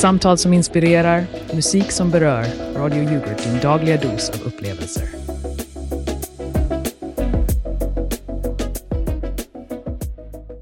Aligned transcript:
Samtal 0.00 0.38
som 0.38 0.52
inspirerar, 0.52 1.26
musik 1.54 1.92
som 1.92 2.10
berör. 2.10 2.44
Radio 2.76 3.02
Yoghurt, 3.02 3.44
din 3.44 3.60
dagliga 3.62 3.96
dos 3.96 4.30
av 4.30 4.46
upplevelser. 4.46 5.08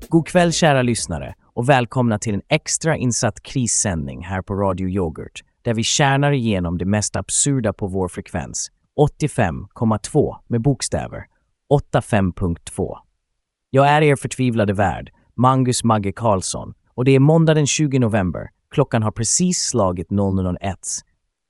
God 0.09 0.27
kväll 0.27 0.53
kära 0.53 0.83
lyssnare 0.83 1.35
och 1.55 1.69
välkomna 1.69 2.19
till 2.19 2.35
en 2.35 2.43
extra 2.49 2.97
insatt 2.97 3.43
krissändning 3.43 4.25
här 4.25 4.43
på 4.43 4.55
Radio 4.55 4.89
Yoghurt 4.89 5.45
där 5.63 5.75
vi 5.75 5.83
kärnar 5.83 6.33
igenom 6.33 6.79
det 6.79 6.85
mest 6.85 7.17
absurda 7.17 7.73
på 7.73 7.87
vår 7.87 8.09
frekvens, 8.09 8.71
85,2 9.21 10.37
med 10.47 10.63
bokstäver, 10.63 11.25
85.2. 11.93 12.97
Jag 13.71 13.89
är 13.89 14.03
er 14.03 14.17
förtvivlade 14.17 14.73
värd, 14.73 15.11
Mangus 15.37 15.85
Magge 15.85 16.13
Karlsson 16.13 16.75
och 16.95 17.05
det 17.05 17.13
är 17.13 17.21
måndag 17.21 17.55
den 17.55 17.67
20 17.67 17.99
november. 17.99 18.49
Klockan 18.71 19.03
har 19.03 19.11
precis 19.11 19.59
slagit 19.59 20.09
00.01. 20.09 20.75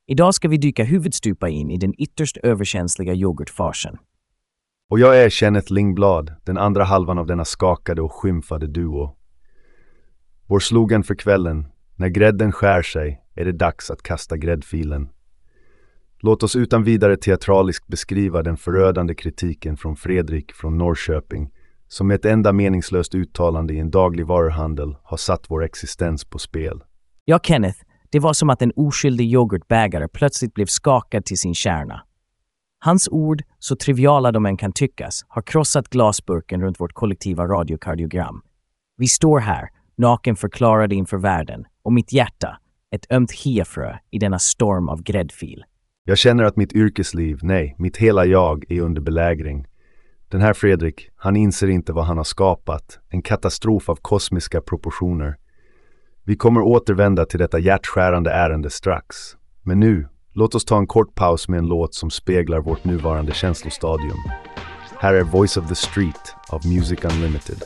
Idag 0.07 0.35
ska 0.35 0.49
vi 0.49 0.57
dyka 0.57 0.85
huvudstupa 0.85 1.49
in 1.49 1.71
i 1.71 1.77
den 1.77 1.95
ytterst 1.99 2.37
överkänsliga 2.37 3.15
yoghurtfarsen. 3.15 3.97
Och 4.91 4.99
jag 4.99 5.23
är 5.25 5.31
Kenneth 5.31 5.73
Lingblad, 5.73 6.35
den 6.45 6.59
andra 6.59 6.85
halvan 6.85 7.19
av 7.19 7.27
denna 7.27 7.45
skakade 7.45 8.03
och 8.03 8.13
skymfade 8.13 8.67
duo. 8.67 9.17
Vår 10.47 10.61
slogan 10.61 11.03
för 11.03 11.15
kvällen, 11.15 11.67
när 11.97 12.09
grädden 12.09 12.53
skär 12.53 12.83
sig 12.83 13.23
är 13.35 13.45
det 13.45 13.53
dags 13.53 13.91
att 13.91 14.03
kasta 14.03 14.37
gräddfilen. 14.37 15.09
Låt 16.21 16.43
oss 16.43 16.57
utan 16.57 16.85
vidare 16.85 17.17
teatraliskt 17.17 17.87
beskriva 17.87 18.43
den 18.43 18.57
förödande 18.57 19.15
kritiken 19.15 19.77
från 19.77 19.97
Fredrik 19.97 20.53
från 20.53 20.79
Norrköping 20.79 21.51
som 21.89 22.07
med 22.07 22.15
ett 22.15 22.25
enda 22.25 22.53
meningslöst 22.53 23.15
uttalande 23.15 23.75
i 23.75 23.79
en 23.79 23.91
daglig 23.91 24.27
varuhandel 24.27 24.97
har 25.03 25.17
satt 25.17 25.51
vår 25.51 25.65
existens 25.65 26.25
på 26.25 26.39
spel. 26.39 26.83
Ja, 27.31 27.39
Kenneth, 27.43 27.79
det 28.11 28.19
var 28.19 28.33
som 28.33 28.51
att 28.51 28.63
en 28.63 28.73
oskyldig 28.77 29.33
yoghurtbägare 29.33 30.09
plötsligt 30.09 30.55
blev 30.55 30.67
skakad 30.67 31.25
till 31.25 31.39
sin 31.39 31.55
kärna. 31.55 32.03
Hans 32.79 33.09
ord, 33.09 33.43
så 33.59 33.77
triviala 33.77 34.33
de 34.33 34.47
än 34.47 34.57
kan 34.57 34.73
tyckas, 34.73 35.25
har 35.29 35.43
krossat 35.43 35.89
glasburken 35.89 36.61
runt 36.61 36.81
vårt 36.81 36.93
kollektiva 36.93 37.47
radiokardiogram. 37.47 38.43
Vi 38.97 39.07
står 39.07 39.39
här, 39.39 39.69
naken 39.97 40.37
förklarade 40.37 40.95
inför 40.95 41.17
världen, 41.17 41.65
och 41.83 41.93
mitt 41.93 42.13
hjärta, 42.13 42.59
ett 42.91 43.13
ömt 43.13 43.33
hefrö 43.45 43.97
i 44.11 44.19
denna 44.19 44.39
storm 44.39 44.89
av 44.89 45.03
gräddfil. 45.03 45.65
Jag 46.05 46.19
känner 46.19 46.45
att 46.45 46.57
mitt 46.57 46.73
yrkesliv, 46.73 47.39
nej, 47.43 47.75
mitt 47.79 47.97
hela 47.97 48.25
jag 48.25 48.65
är 48.69 48.81
under 48.81 49.01
belägring. 49.01 49.67
Den 50.29 50.41
här 50.41 50.53
Fredrik, 50.53 51.11
han 51.17 51.37
inser 51.37 51.69
inte 51.69 51.93
vad 51.93 52.05
han 52.05 52.17
har 52.17 52.25
skapat, 52.25 52.99
en 53.09 53.23
katastrof 53.23 53.89
av 53.89 53.97
kosmiska 53.97 54.61
proportioner. 54.61 55.37
Vi 56.29 56.37
kommer 56.37 56.61
återvända 56.61 57.25
till 57.25 57.39
detta 57.39 57.59
hjärtskärande 57.59 58.31
ärende 58.31 58.71
strax. 58.71 59.17
Men 59.63 59.81
nu, 59.81 60.09
låt 60.33 60.55
oss 60.55 60.65
ta 60.65 60.79
en 60.79 60.87
kort 60.87 61.15
paus 61.15 61.49
med 61.49 61.59
en 61.59 61.67
låt 61.67 61.95
som 61.95 62.11
speglar 62.11 62.61
vårt 62.61 62.85
nuvarande 62.85 63.33
känslostadium. 63.33 64.19
Här 64.99 65.15
är 65.15 65.23
Voice 65.23 65.57
of 65.57 65.69
the 65.69 65.75
Street 65.75 66.35
av 66.49 66.67
Music 66.67 67.05
Unlimited. 67.05 67.63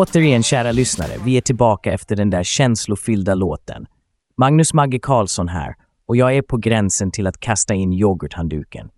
Återigen, 0.00 0.42
kära 0.42 0.72
lyssnare, 0.72 1.10
vi 1.24 1.36
är 1.36 1.40
tillbaka 1.40 1.92
efter 1.92 2.16
den 2.16 2.30
där 2.30 2.42
känslofyllda 2.42 3.34
låten. 3.34 3.86
Magnus 4.36 4.74
Magge 4.74 4.98
Karlsson 4.98 5.48
här 5.48 5.74
och 6.06 6.16
jag 6.16 6.36
är 6.36 6.42
på 6.42 6.56
gränsen 6.56 7.10
till 7.10 7.26
att 7.26 7.40
kasta 7.40 7.74
in 7.74 7.92
yoghurthandduken. 7.92 8.90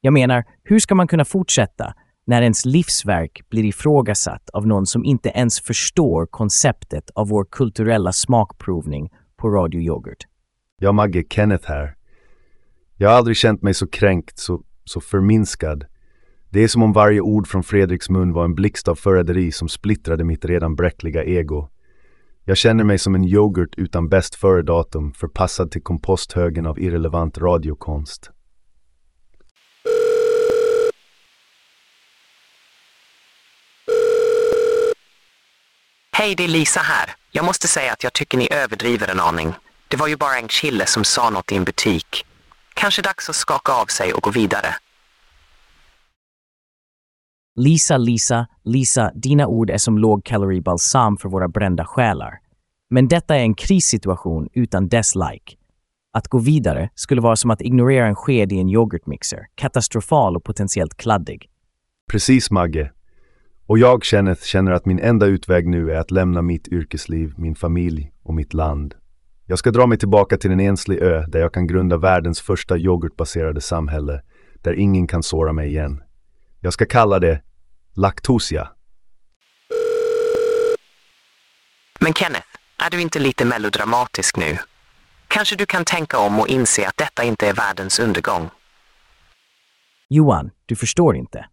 Jag 0.00 0.12
menar, 0.12 0.44
hur 0.64 0.78
ska 0.78 0.94
man 0.94 1.06
kunna 1.06 1.24
fortsätta 1.24 1.94
när 2.24 2.42
ens 2.42 2.64
livsverk 2.64 3.48
blir 3.50 3.64
ifrågasatt 3.64 4.50
av 4.50 4.66
någon 4.66 4.86
som 4.86 5.04
inte 5.04 5.28
ens 5.28 5.60
förstår 5.60 6.26
konceptet 6.26 7.10
av 7.14 7.28
vår 7.28 7.44
kulturella 7.50 8.12
smakprovning 8.12 9.10
på 9.36 9.48
Radio 9.48 9.80
Yoghurt? 9.80 10.26
Jag 10.80 10.94
Magge, 10.94 11.24
Kenneth 11.30 11.68
här. 11.68 11.96
Jag 12.96 13.08
har 13.08 13.16
aldrig 13.16 13.36
känt 13.36 13.62
mig 13.62 13.74
så 13.74 13.86
kränkt, 13.86 14.38
så, 14.38 14.62
så 14.84 15.00
förminskad. 15.00 15.84
Det 16.52 16.60
är 16.60 16.68
som 16.68 16.82
om 16.82 16.92
varje 16.92 17.20
ord 17.20 17.48
från 17.48 17.62
Fredriks 17.62 18.10
mun 18.10 18.32
var 18.32 18.44
en 18.44 18.54
blixt 18.54 18.88
av 18.88 18.94
förräderi 18.94 19.52
som 19.52 19.68
splittrade 19.68 20.24
mitt 20.24 20.44
redan 20.44 20.74
bräckliga 20.74 21.24
ego. 21.24 21.68
Jag 22.44 22.56
känner 22.56 22.84
mig 22.84 22.98
som 22.98 23.14
en 23.14 23.24
yoghurt 23.24 23.74
utan 23.76 24.08
bäst 24.08 24.34
före-datum 24.34 25.12
förpassad 25.12 25.70
till 25.70 25.82
komposthögen 25.82 26.66
av 26.66 26.78
irrelevant 26.78 27.38
radiokonst. 27.38 28.30
Hej, 36.12 36.34
det 36.34 36.44
är 36.44 36.48
Lisa 36.48 36.80
här. 36.80 37.10
Jag 37.30 37.44
måste 37.44 37.68
säga 37.68 37.92
att 37.92 38.04
jag 38.04 38.12
tycker 38.12 38.38
ni 38.38 38.48
överdriver 38.52 39.08
en 39.10 39.20
aning. 39.20 39.54
Det 39.88 39.96
var 39.96 40.08
ju 40.08 40.16
bara 40.16 40.36
en 40.36 40.48
kille 40.48 40.86
som 40.86 41.04
sa 41.04 41.30
något 41.30 41.52
i 41.52 41.56
en 41.56 41.64
butik. 41.64 42.26
Kanske 42.74 43.02
dags 43.02 43.28
att 43.28 43.36
skaka 43.36 43.72
av 43.72 43.86
sig 43.86 44.12
och 44.12 44.22
gå 44.22 44.30
vidare. 44.30 44.74
Lisa, 47.56 47.98
Lisa, 47.98 48.46
Lisa, 48.64 49.10
dina 49.14 49.46
ord 49.46 49.70
är 49.70 49.78
som 49.78 49.98
lågkaloribalsam 49.98 51.16
för 51.16 51.28
våra 51.28 51.48
brända 51.48 51.84
själar. 51.84 52.38
Men 52.90 53.08
detta 53.08 53.36
är 53.36 53.40
en 53.40 53.54
krissituation 53.54 54.48
utan 54.52 54.88
dess 54.88 55.14
like. 55.14 55.56
Att 56.12 56.28
gå 56.28 56.38
vidare 56.38 56.90
skulle 56.94 57.20
vara 57.20 57.36
som 57.36 57.50
att 57.50 57.60
ignorera 57.60 58.06
en 58.06 58.14
sked 58.14 58.52
i 58.52 58.58
en 58.58 58.68
yoghurtmixer, 58.68 59.46
katastrofal 59.54 60.36
och 60.36 60.44
potentiellt 60.44 60.96
kladdig. 60.96 61.50
Precis, 62.10 62.50
Magge. 62.50 62.90
Och 63.66 63.78
jag, 63.78 64.04
Kenneth, 64.04 64.42
känner 64.42 64.72
att 64.72 64.86
min 64.86 64.98
enda 64.98 65.26
utväg 65.26 65.68
nu 65.68 65.92
är 65.92 65.96
att 65.96 66.10
lämna 66.10 66.42
mitt 66.42 66.68
yrkesliv, 66.68 67.34
min 67.36 67.54
familj 67.54 68.12
och 68.22 68.34
mitt 68.34 68.54
land. 68.54 68.94
Jag 69.46 69.58
ska 69.58 69.70
dra 69.70 69.86
mig 69.86 69.98
tillbaka 69.98 70.36
till 70.36 70.50
en 70.50 70.60
enslig 70.60 70.98
ö 70.98 71.24
där 71.28 71.40
jag 71.40 71.54
kan 71.54 71.66
grunda 71.66 71.96
världens 71.96 72.40
första 72.40 72.78
yoghurtbaserade 72.78 73.60
samhälle, 73.60 74.22
där 74.62 74.72
ingen 74.72 75.06
kan 75.06 75.22
såra 75.22 75.52
mig 75.52 75.68
igen. 75.68 76.02
Jag 76.64 76.72
ska 76.72 76.86
kalla 76.86 77.18
det 77.18 77.42
Lactosia. 77.94 78.68
Men 82.00 82.14
Kenneth, 82.14 82.46
är 82.78 82.90
du 82.90 83.00
inte 83.02 83.18
lite 83.18 83.44
melodramatisk 83.44 84.36
nu? 84.36 84.58
Kanske 85.28 85.56
du 85.56 85.66
kan 85.66 85.84
tänka 85.84 86.18
om 86.18 86.40
och 86.40 86.48
inse 86.48 86.88
att 86.88 86.96
detta 86.96 87.24
inte 87.24 87.48
är 87.48 87.54
världens 87.54 87.98
undergång. 87.98 88.50
Johan, 90.08 90.50
du 90.66 90.76
förstår 90.76 91.16
inte. 91.16 91.46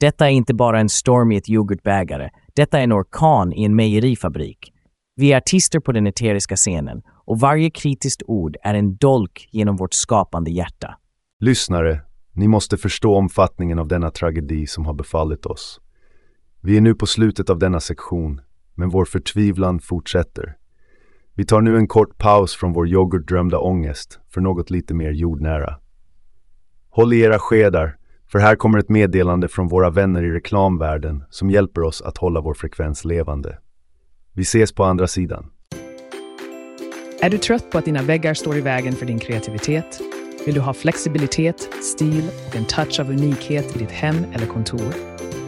Detta 0.00 0.26
är 0.26 0.30
inte 0.30 0.54
bara 0.54 0.80
en 0.80 0.88
storm 0.88 1.32
i 1.32 1.36
ett 1.36 1.48
yoghurtbägare. 1.48 2.30
Detta 2.54 2.78
är 2.78 2.82
en 2.82 2.92
orkan 2.92 3.52
i 3.52 3.64
en 3.64 3.76
mejerifabrik. 3.76 4.72
Vi 5.16 5.32
är 5.32 5.36
artister 5.36 5.80
på 5.80 5.92
den 5.92 6.06
eteriska 6.06 6.56
scenen 6.56 7.02
och 7.26 7.40
varje 7.40 7.70
kritiskt 7.70 8.22
ord 8.26 8.56
är 8.62 8.74
en 8.74 8.96
dolk 8.96 9.48
genom 9.52 9.76
vårt 9.76 9.94
skapande 9.94 10.50
hjärta. 10.50 10.98
Lyssnare, 11.40 12.00
ni 12.38 12.48
måste 12.48 12.76
förstå 12.76 13.14
omfattningen 13.14 13.78
av 13.78 13.88
denna 13.88 14.10
tragedi 14.10 14.66
som 14.66 14.86
har 14.86 14.94
befallit 14.94 15.46
oss. 15.46 15.80
Vi 16.60 16.76
är 16.76 16.80
nu 16.80 16.94
på 16.94 17.06
slutet 17.06 17.50
av 17.50 17.58
denna 17.58 17.80
sektion, 17.80 18.40
men 18.74 18.88
vår 18.88 19.04
förtvivlan 19.04 19.80
fortsätter. 19.80 20.56
Vi 21.34 21.44
tar 21.44 21.60
nu 21.60 21.76
en 21.76 21.88
kort 21.88 22.18
paus 22.18 22.54
från 22.54 22.72
vår 22.72 22.88
yoghurtdrömda 22.88 23.58
ångest 23.58 24.20
för 24.28 24.40
något 24.40 24.70
lite 24.70 24.94
mer 24.94 25.10
jordnära. 25.10 25.78
Håll 26.90 27.12
i 27.12 27.20
era 27.20 27.38
skedar, 27.38 27.96
för 28.32 28.38
här 28.38 28.56
kommer 28.56 28.78
ett 28.78 28.88
meddelande 28.88 29.48
från 29.48 29.68
våra 29.68 29.90
vänner 29.90 30.22
i 30.22 30.30
reklamvärlden 30.30 31.24
som 31.30 31.50
hjälper 31.50 31.82
oss 31.82 32.02
att 32.02 32.18
hålla 32.18 32.40
vår 32.40 32.54
frekvens 32.54 33.04
levande. 33.04 33.58
Vi 34.32 34.42
ses 34.42 34.72
på 34.72 34.84
andra 34.84 35.06
sidan. 35.06 35.50
Är 37.20 37.30
du 37.30 37.38
trött 37.38 37.70
på 37.70 37.78
att 37.78 37.84
dina 37.84 38.02
väggar 38.02 38.34
står 38.34 38.56
i 38.56 38.60
vägen 38.60 38.92
för 38.92 39.06
din 39.06 39.18
kreativitet? 39.18 40.00
Vill 40.48 40.54
du 40.54 40.60
ha 40.60 40.74
flexibilitet, 40.74 41.68
stil 41.82 42.30
och 42.48 42.56
en 42.56 42.64
touch 42.64 43.00
av 43.00 43.10
unikhet 43.10 43.76
i 43.76 43.78
ditt 43.78 43.90
hem 43.90 44.26
eller 44.32 44.46
kontor? 44.46 44.94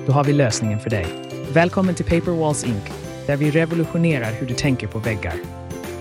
Då 0.07 0.13
har 0.13 0.25
vi 0.25 0.33
lösningen 0.33 0.81
för 0.81 0.91
dig. 0.91 1.07
Välkommen 1.53 1.95
till 1.95 2.05
Paper 2.05 2.31
Walls 2.31 2.65
Inc. 2.65 2.85
där 3.27 3.37
vi 3.37 3.51
revolutionerar 3.51 4.33
hur 4.33 4.47
du 4.47 4.55
tänker 4.55 4.87
på 4.87 4.99
väggar. 4.99 5.35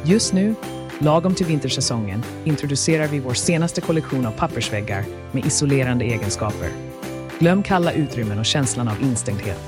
Just 0.04 0.34
nu, 0.34 0.56
lagom 1.00 1.36
till 1.36 1.46
vintersäsongen, 1.46 2.24
introducerar 2.44 3.07
vi 3.07 3.19
vår 3.19 3.34
senaste 3.34 3.81
kollektion 3.81 4.25
av 4.25 4.31
pappersväggar 4.31 5.04
med 5.31 5.45
isolerande 5.45 6.06
egenskaper. 6.06 6.69
Glöm 7.40 7.63
kalla 7.63 7.92
utrymmen 7.92 8.40
och 8.40 8.45
känslan 8.45 8.88
av 8.88 9.04
instängdhet. 9.04 9.60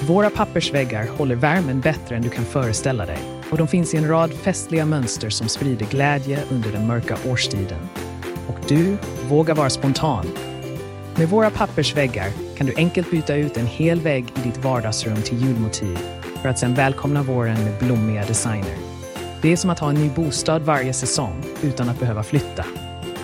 Våra 0.00 0.30
pappersväggar 0.30 1.06
håller 1.06 1.34
värmen 1.34 1.80
bättre 1.80 2.16
än 2.16 2.22
du 2.22 2.28
kan 2.28 2.44
föreställa 2.44 3.06
dig 3.06 3.18
och 3.50 3.58
de 3.58 3.68
finns 3.68 3.94
i 3.94 3.96
en 3.96 4.08
rad 4.08 4.32
festliga 4.32 4.86
mönster 4.86 5.30
som 5.30 5.48
sprider 5.48 5.86
glädje 5.86 6.38
under 6.50 6.72
den 6.72 6.86
mörka 6.86 7.16
årstiden. 7.26 7.88
Du 8.68 8.96
vågar 9.28 9.54
vara 9.54 9.70
spontan. 9.70 10.26
Med 11.16 11.28
våra 11.28 11.50
pappersväggar 11.50 12.30
kan 12.56 12.66
du 12.66 12.74
enkelt 12.76 13.10
byta 13.10 13.34
ut 13.34 13.56
en 13.56 13.66
hel 13.66 14.00
vägg 14.00 14.24
i 14.36 14.48
ditt 14.48 14.64
vardagsrum 14.64 15.22
till 15.22 15.42
julmotiv 15.42 15.98
för 16.42 16.48
att 16.48 16.58
sedan 16.58 16.74
välkomna 16.74 17.22
våren 17.22 17.64
med 17.64 17.78
blommiga 17.78 18.24
designer. 18.24 18.76
Det 19.42 19.52
är 19.52 19.56
som 19.56 19.70
att 19.70 19.78
ha 19.78 19.88
en 19.88 19.94
ny 19.94 20.10
bostad 20.10 20.62
varje 20.62 20.92
säsong 20.92 21.42
utan 21.62 21.88
att 21.88 22.00
behöva 22.00 22.22
flytta. 22.22 22.64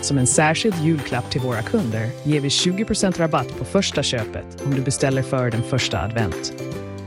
Som 0.01 0.19
en 0.19 0.27
särskild 0.27 0.75
julklapp 0.83 1.31
till 1.31 1.41
våra 1.41 1.63
kunder 1.63 2.11
ger 2.25 2.41
vi 2.41 2.49
20% 2.49 3.19
rabatt 3.19 3.59
på 3.59 3.65
första 3.65 4.03
köpet 4.03 4.63
om 4.65 4.75
du 4.75 4.83
beställer 4.83 5.23
före 5.23 5.51
den 5.51 5.63
första 5.63 5.99
advent. 5.99 6.53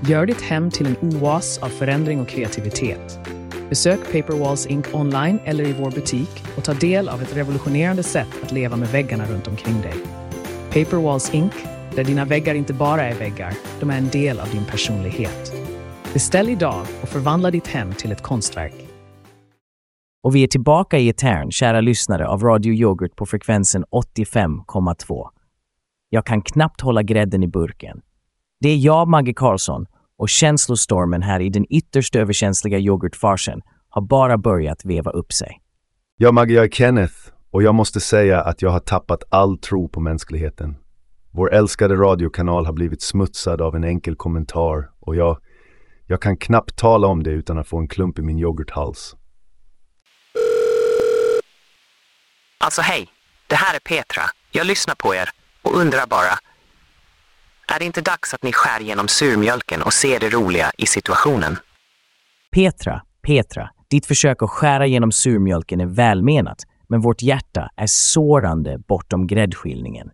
Gör 0.07 0.25
ditt 0.25 0.41
hem 0.41 0.71
till 0.71 0.85
en 0.85 0.95
oas 1.01 1.57
av 1.57 1.69
förändring 1.69 2.21
och 2.21 2.27
kreativitet. 2.27 3.20
Besök 3.71 4.11
Paperwalls 4.11 4.67
Inc 4.67 4.85
online 4.93 5.39
eller 5.45 5.63
i 5.63 5.73
vår 5.73 5.91
butik 5.91 6.43
och 6.57 6.63
ta 6.63 6.73
del 6.73 7.09
av 7.09 7.21
ett 7.21 7.37
revolutionerande 7.37 8.03
sätt 8.03 8.27
att 8.43 8.51
leva 8.51 8.75
med 8.75 8.87
väggarna 8.87 9.25
runt 9.25 9.47
omkring 9.47 9.81
dig. 9.81 9.93
Paperwalls 10.67 11.33
Inc, 11.33 11.53
där 11.95 12.03
dina 12.03 12.25
väggar 12.25 12.55
inte 12.55 12.73
bara 12.73 13.01
är 13.01 13.15
väggar, 13.15 13.53
de 13.79 13.89
är 13.89 13.97
en 13.97 14.09
del 14.09 14.39
av 14.39 14.49
din 14.49 14.65
personlighet. 14.65 15.53
Beställ 16.13 16.49
idag 16.49 16.85
och 17.01 17.09
förvandla 17.09 17.51
ditt 17.51 17.67
hem 17.67 17.93
till 17.93 18.11
ett 18.11 18.21
konstverk. 18.21 18.73
Och 20.23 20.35
vi 20.35 20.43
är 20.43 20.47
tillbaka 20.47 20.97
i 20.97 21.09
etern, 21.09 21.51
kära 21.51 21.81
lyssnare 21.81 22.27
av 22.27 22.43
Radio 22.43 22.73
Yoghurt 22.73 23.15
på 23.15 23.25
frekvensen 23.25 23.85
85,2. 23.91 25.29
Jag 26.09 26.25
kan 26.25 26.41
knappt 26.41 26.81
hålla 26.81 27.03
grädden 27.03 27.43
i 27.43 27.47
burken. 27.47 28.01
Det 28.59 28.69
är 28.69 28.77
jag, 28.77 29.07
Maggie 29.07 29.33
Karlsson, 29.33 29.85
och 30.21 30.29
känslostormen 30.29 31.21
här 31.21 31.39
i 31.39 31.49
den 31.49 31.65
ytterst 31.69 32.15
överkänsliga 32.15 32.79
yoghurtfarsen 32.79 33.61
har 33.89 34.01
bara 34.01 34.37
börjat 34.37 34.85
veva 34.85 35.11
upp 35.11 35.33
sig. 35.33 35.61
Ja, 36.17 36.31
Maggie, 36.31 36.55
jag 36.55 36.65
är 36.65 36.69
Kenneth 36.69 37.15
och 37.51 37.63
jag 37.63 37.75
måste 37.75 37.99
säga 37.99 38.41
att 38.41 38.61
jag 38.61 38.69
har 38.69 38.79
tappat 38.79 39.23
all 39.29 39.57
tro 39.57 39.89
på 39.89 39.99
mänskligheten. 39.99 40.75
Vår 41.31 41.53
älskade 41.53 41.95
radiokanal 41.95 42.65
har 42.65 42.73
blivit 42.73 43.01
smutsad 43.01 43.61
av 43.61 43.75
en 43.75 43.83
enkel 43.83 44.15
kommentar 44.15 44.89
och 44.99 45.15
jag, 45.15 45.37
jag 46.07 46.21
kan 46.21 46.37
knappt 46.37 46.77
tala 46.77 47.07
om 47.07 47.23
det 47.23 47.31
utan 47.31 47.57
att 47.57 47.67
få 47.67 47.77
en 47.77 47.87
klump 47.87 48.19
i 48.19 48.21
min 48.21 48.39
yoghurthals. 48.39 49.15
Alltså 52.57 52.81
hej, 52.81 53.07
det 53.47 53.55
här 53.55 53.75
är 53.75 53.79
Petra. 53.79 54.23
Jag 54.51 54.67
lyssnar 54.67 54.95
på 54.95 55.15
er 55.15 55.29
och 55.61 55.75
undrar 55.77 56.07
bara. 56.07 56.50
Är 57.75 57.79
det 57.79 57.85
inte 57.85 58.01
dags 58.01 58.33
att 58.33 58.43
ni 58.43 58.51
skär 58.53 58.79
genom 58.79 59.07
surmjölken 59.07 59.81
och 59.81 59.93
ser 59.93 60.19
det 60.19 60.29
roliga 60.29 60.71
i 60.77 60.85
situationen? 60.85 61.55
Petra, 62.51 63.01
Petra, 63.21 63.69
ditt 63.89 64.05
försök 64.05 64.43
att 64.43 64.49
skära 64.49 64.87
genom 64.87 65.11
surmjölken 65.11 65.81
är 65.81 65.85
välmenat, 65.85 66.57
men 66.89 67.01
vårt 67.01 67.21
hjärta 67.21 67.69
är 67.75 67.87
sårande 67.87 68.77
bortom 68.87 69.27
gräddskilningen. 69.27 70.11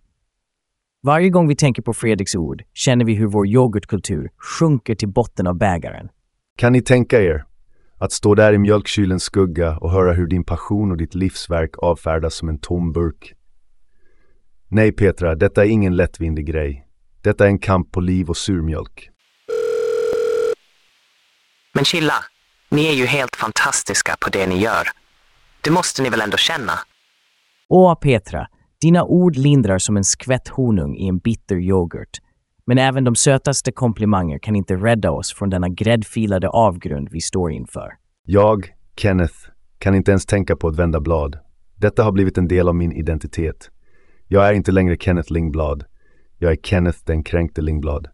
Varje 1.03 1.29
gång 1.29 1.47
vi 1.47 1.55
tänker 1.55 1.81
på 1.81 1.93
Fredriks 1.93 2.35
ord 2.35 2.63
känner 2.73 3.05
vi 3.05 3.13
hur 3.13 3.27
vår 3.27 3.47
yoghurtkultur 3.47 4.29
sjunker 4.37 4.95
till 4.95 5.09
botten 5.09 5.47
av 5.47 5.57
bägaren. 5.57 6.09
Kan 6.57 6.73
ni 6.73 6.81
tänka 6.81 7.21
er 7.21 7.45
att 7.97 8.11
stå 8.11 8.35
där 8.35 8.53
i 8.53 8.57
mjölkkylens 8.57 9.23
skugga 9.23 9.77
och 9.77 9.91
höra 9.91 10.13
hur 10.13 10.27
din 10.27 10.43
passion 10.43 10.91
och 10.91 10.97
ditt 10.97 11.15
livsverk 11.15 11.71
avfärdas 11.77 12.35
som 12.35 12.49
en 12.49 12.59
tom 12.59 12.91
burk? 12.91 13.33
Nej, 14.67 14.91
Petra, 14.91 15.35
detta 15.35 15.65
är 15.65 15.69
ingen 15.69 15.95
lättvindig 15.95 16.45
grej. 16.45 16.86
Detta 17.27 17.43
är 17.45 17.47
en 17.47 17.59
kamp 17.59 17.91
på 17.91 17.99
liv 17.99 18.29
och 18.29 18.37
surmjölk. 18.37 19.09
Men 21.73 21.85
chilla, 21.85 22.13
ni 22.69 22.85
är 22.85 22.93
ju 22.93 23.05
helt 23.05 23.35
fantastiska 23.35 24.15
på 24.21 24.29
det 24.29 24.47
ni 24.47 24.59
gör. 24.59 24.87
Det 25.61 25.71
måste 25.71 26.03
ni 26.03 26.09
väl 26.09 26.21
ändå 26.21 26.37
känna? 26.37 26.71
Åh, 27.69 27.95
Petra, 27.95 28.47
dina 28.81 29.03
ord 29.03 29.35
lindrar 29.35 29.77
som 29.77 29.97
en 29.97 30.03
skvätt 30.03 30.47
honung 30.47 30.95
i 30.95 31.07
en 31.07 31.17
bitter 31.17 31.55
yoghurt. 31.55 32.17
Men 32.65 32.77
även 32.77 33.03
de 33.03 33.15
sötaste 33.15 33.71
komplimanger 33.71 34.39
kan 34.39 34.55
inte 34.55 34.75
rädda 34.75 35.11
oss 35.11 35.33
från 35.33 35.49
denna 35.49 35.69
gräddfilade 35.69 36.49
avgrund 36.49 37.07
vi 37.11 37.21
står 37.21 37.51
inför. 37.51 37.93
Jag, 38.25 38.73
Kenneth, 38.97 39.35
kan 39.79 39.95
inte 39.95 40.11
ens 40.11 40.25
tänka 40.25 40.55
på 40.55 40.67
att 40.67 40.75
vända 40.75 40.99
blad. 40.99 41.39
Detta 41.75 42.03
har 42.03 42.11
blivit 42.11 42.37
en 42.37 42.47
del 42.47 42.67
av 42.67 42.75
min 42.75 42.91
identitet. 42.91 43.69
Jag 44.27 44.47
är 44.47 44.53
inte 44.53 44.71
längre 44.71 44.97
Kenneth 44.97 45.31
Lingblad. 45.31 45.85
Jag 46.37 46.51
är 46.51 46.55
Kenneth 46.55 46.99
den 47.05 47.23
kränkte 47.23 47.61
Lingblad. 47.61 48.07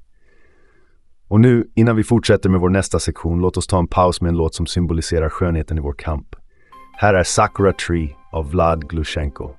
Och 1.27 1.39
nu, 1.39 1.67
innan 1.75 1.95
vi 1.95 2.03
fortsätter 2.03 2.49
med 2.49 2.59
vår 2.59 2.69
nästa 2.69 2.99
sektion, 2.99 3.41
låt 3.41 3.57
oss 3.57 3.67
ta 3.67 3.79
en 3.79 3.87
paus 3.87 4.21
med 4.21 4.29
en 4.29 4.37
låt 4.37 4.55
som 4.55 4.65
symboliserar 4.65 5.29
skönheten 5.29 5.77
i 5.77 5.81
vår 5.81 5.93
kamp. 5.93 6.35
Här 6.97 7.13
är 7.13 7.23
Sakura 7.23 7.73
Tree 7.73 8.15
av 8.31 8.51
Vlad 8.51 8.89
Glushenko. 8.89 9.51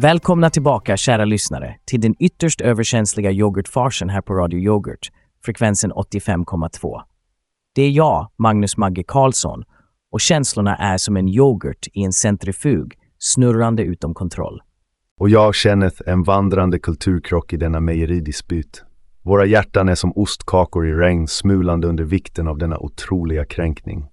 Välkomna 0.00 0.50
tillbaka, 0.50 0.96
kära 0.96 1.24
lyssnare, 1.24 1.76
till 1.84 2.00
den 2.00 2.14
ytterst 2.18 2.60
överkänsliga 2.60 3.30
yoghurtfarsen 3.30 4.08
här 4.08 4.20
på 4.20 4.34
Radio 4.34 4.60
Yoghurt, 4.60 5.10
frekvensen 5.44 5.92
85,2. 5.92 7.00
Det 7.74 7.82
är 7.82 7.90
jag, 7.90 8.30
Magnus 8.36 8.76
Magge 8.76 9.02
Karlsson, 9.02 9.64
och 10.12 10.20
känslorna 10.20 10.76
är 10.76 10.98
som 10.98 11.16
en 11.16 11.28
yoghurt 11.28 11.86
i 11.92 12.04
en 12.04 12.12
centrifug, 12.12 12.94
snurrande 13.18 13.82
utom 13.82 14.14
kontroll. 14.14 14.62
Och 15.20 15.28
jag, 15.28 15.54
Kenneth, 15.54 16.02
en 16.06 16.22
vandrande 16.22 16.78
kulturkrock 16.78 17.52
i 17.52 17.56
denna 17.56 17.80
mejeridispyt. 17.80 18.84
Våra 19.22 19.46
hjärtan 19.46 19.88
är 19.88 19.94
som 19.94 20.12
ostkakor 20.16 20.88
i 20.88 20.92
regn, 20.92 21.28
smulande 21.28 21.86
under 21.88 22.04
vikten 22.04 22.48
av 22.48 22.58
denna 22.58 22.78
otroliga 22.78 23.44
kränkning. 23.44 24.06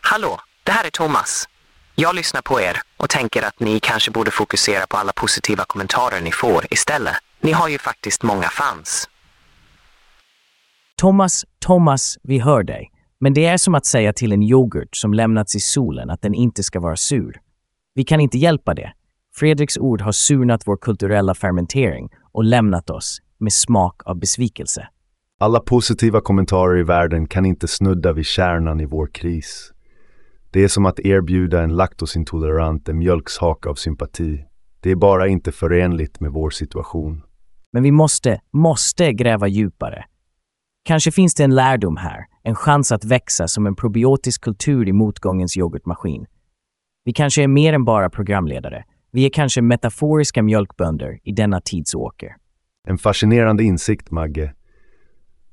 Hallå, 0.00 0.38
det 0.64 0.72
här 0.72 0.86
är 0.86 0.90
Thomas. 0.90 1.48
Jag 1.96 2.14
lyssnar 2.14 2.42
på 2.42 2.60
er 2.60 2.76
och 2.96 3.10
tänker 3.10 3.42
att 3.42 3.60
ni 3.60 3.80
kanske 3.80 4.10
borde 4.10 4.30
fokusera 4.30 4.86
på 4.86 4.96
alla 4.96 5.12
positiva 5.12 5.64
kommentarer 5.64 6.20
ni 6.20 6.32
får 6.32 6.66
istället. 6.70 7.14
Ni 7.40 7.52
har 7.52 7.68
ju 7.68 7.78
faktiskt 7.78 8.22
många 8.22 8.48
fans. 8.48 9.08
Thomas, 10.96 11.44
Thomas, 11.58 12.18
vi 12.22 12.38
hör 12.38 12.62
dig. 12.62 12.90
Men 13.20 13.34
det 13.34 13.46
är 13.46 13.56
som 13.56 13.74
att 13.74 13.86
säga 13.86 14.12
till 14.12 14.32
en 14.32 14.42
yoghurt 14.42 14.96
som 14.96 15.14
lämnats 15.14 15.56
i 15.56 15.60
solen 15.60 16.10
att 16.10 16.22
den 16.22 16.34
inte 16.34 16.62
ska 16.62 16.80
vara 16.80 16.96
sur. 16.96 17.40
Vi 17.94 18.04
kan 18.04 18.20
inte 18.20 18.38
hjälpa 18.38 18.74
det. 18.74 18.92
Fredriks 19.34 19.78
ord 19.78 20.00
har 20.00 20.12
surnat 20.12 20.62
vår 20.66 20.76
kulturella 20.76 21.34
fermentering 21.34 22.08
och 22.32 22.44
lämnat 22.44 22.90
oss 22.90 23.18
med 23.38 23.52
smak 23.52 24.02
av 24.04 24.18
besvikelse. 24.18 24.88
Alla 25.40 25.60
positiva 25.60 26.20
kommentarer 26.20 26.80
i 26.80 26.82
världen 26.82 27.26
kan 27.26 27.46
inte 27.46 27.68
snudda 27.68 28.12
vid 28.12 28.26
kärnan 28.26 28.80
i 28.80 28.86
vår 28.86 29.06
kris. 29.06 29.73
Det 30.54 30.64
är 30.64 30.68
som 30.68 30.86
att 30.86 31.00
erbjuda 31.00 31.62
en 31.62 31.76
laktosintolerant 31.76 32.88
en 32.88 32.98
mjölkshaka 32.98 33.70
av 33.70 33.74
sympati. 33.74 34.44
Det 34.80 34.90
är 34.90 34.96
bara 34.96 35.28
inte 35.28 35.52
förenligt 35.52 36.20
med 36.20 36.32
vår 36.32 36.50
situation. 36.50 37.22
Men 37.72 37.82
vi 37.82 37.90
måste, 37.90 38.40
måste 38.52 39.12
gräva 39.12 39.48
djupare. 39.48 40.04
Kanske 40.84 41.12
finns 41.12 41.34
det 41.34 41.44
en 41.44 41.54
lärdom 41.54 41.96
här, 41.96 42.24
en 42.42 42.54
chans 42.54 42.92
att 42.92 43.04
växa 43.04 43.48
som 43.48 43.66
en 43.66 43.76
probiotisk 43.76 44.40
kultur 44.40 44.88
i 44.88 44.92
motgångens 44.92 45.56
yoghurtmaskin. 45.56 46.26
Vi 47.04 47.12
kanske 47.12 47.42
är 47.42 47.48
mer 47.48 47.72
än 47.72 47.84
bara 47.84 48.10
programledare. 48.10 48.84
Vi 49.12 49.26
är 49.26 49.30
kanske 49.30 49.62
metaforiska 49.62 50.42
mjölkbönder 50.42 51.18
i 51.22 51.32
denna 51.32 51.60
tidsåker. 51.60 52.36
En 52.88 52.98
fascinerande 52.98 53.64
insikt, 53.64 54.10
Magge. 54.10 54.54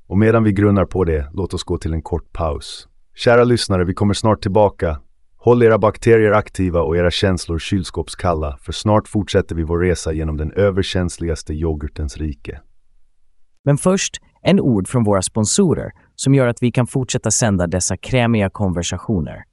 Och 0.06 0.18
medan 0.18 0.44
vi 0.44 0.52
grunnar 0.52 0.84
på 0.84 1.04
det, 1.04 1.26
låt 1.32 1.54
oss 1.54 1.64
gå 1.64 1.78
till 1.78 1.92
en 1.92 2.02
kort 2.02 2.32
paus. 2.32 2.88
Kära 3.14 3.44
lyssnare, 3.44 3.84
vi 3.84 3.94
kommer 3.94 4.14
snart 4.14 4.42
tillbaka. 4.42 5.00
Håll 5.36 5.62
era 5.62 5.78
bakterier 5.78 6.32
aktiva 6.32 6.80
och 6.80 6.96
era 6.96 7.10
känslor 7.10 7.58
kylskåpskalla, 7.58 8.58
för 8.60 8.72
snart 8.72 9.08
fortsätter 9.08 9.54
vi 9.54 9.62
vår 9.62 9.78
resa 9.78 10.12
genom 10.12 10.36
den 10.36 10.52
överkänsligaste 10.52 11.52
yoghurtens 11.52 12.16
rike. 12.16 12.60
Men 13.64 13.78
först, 13.78 14.20
en 14.42 14.60
ord 14.60 14.88
från 14.88 15.04
våra 15.04 15.22
sponsorer 15.22 15.90
som 16.16 16.34
gör 16.34 16.46
att 16.46 16.62
vi 16.62 16.72
kan 16.72 16.86
fortsätta 16.86 17.30
sända 17.30 17.66
dessa 17.66 17.96
krämiga 17.96 18.50
konversationer. 18.50 19.44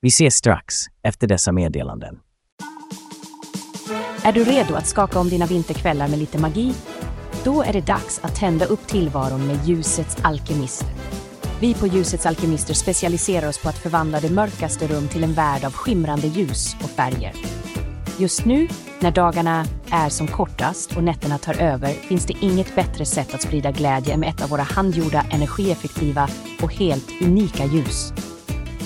Vi 0.00 0.08
ses 0.08 0.34
strax 0.34 0.74
efter 1.02 1.26
dessa 1.26 1.52
meddelanden. 1.52 2.18
Är 4.24 4.32
du 4.32 4.44
redo 4.44 4.74
att 4.74 4.86
skaka 4.86 5.18
om 5.18 5.28
dina 5.28 5.46
vinterkvällar 5.46 6.08
med 6.08 6.18
lite 6.18 6.38
magi? 6.38 6.74
Då 7.44 7.62
är 7.62 7.72
det 7.72 7.86
dags 7.86 8.24
att 8.24 8.34
tända 8.34 8.66
upp 8.66 8.86
tillvaron 8.86 9.46
med 9.46 9.64
ljusets 9.64 10.18
alkemister. 10.22 10.95
Vi 11.60 11.74
på 11.74 11.86
Ljusets 11.86 12.26
alkemister 12.26 12.74
specialiserar 12.74 13.48
oss 13.48 13.62
på 13.62 13.68
att 13.68 13.78
förvandla 13.78 14.20
det 14.20 14.30
mörkaste 14.30 14.86
rum 14.86 15.08
till 15.08 15.24
en 15.24 15.32
värld 15.32 15.64
av 15.64 15.72
skimrande 15.72 16.26
ljus 16.26 16.76
och 16.84 16.90
färger. 16.90 17.32
Just 18.18 18.44
nu, 18.44 18.68
när 19.00 19.10
dagarna 19.10 19.66
är 19.90 20.08
som 20.08 20.26
kortast 20.26 20.96
och 20.96 21.04
nätterna 21.04 21.38
tar 21.38 21.54
över, 21.54 21.88
finns 21.88 22.26
det 22.26 22.34
inget 22.40 22.74
bättre 22.74 23.04
sätt 23.04 23.34
att 23.34 23.42
sprida 23.42 23.70
glädje 23.70 24.14
än 24.14 24.20
med 24.20 24.28
ett 24.28 24.42
av 24.42 24.48
våra 24.50 24.62
handgjorda, 24.62 25.24
energieffektiva 25.30 26.28
och 26.62 26.74
helt 26.74 27.22
unika 27.22 27.64
ljus. 27.64 28.12